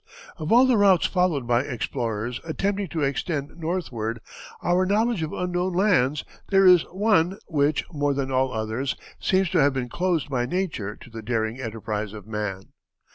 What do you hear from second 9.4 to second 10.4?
to have been closed